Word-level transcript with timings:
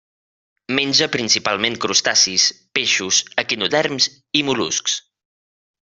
Menja 0.79 1.07
principalment 1.15 1.77
crustacis, 1.85 2.47
peixos, 2.79 3.21
equinoderms 3.47 4.09
i 4.43 4.47
mol·luscs. 4.51 4.99